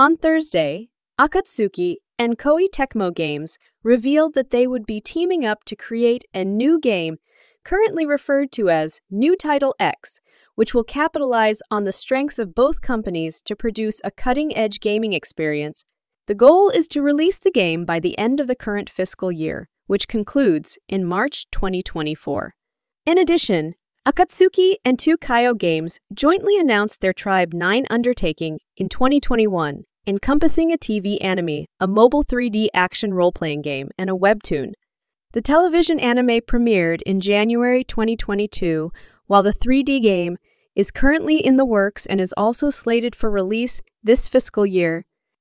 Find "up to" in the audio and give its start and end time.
5.44-5.76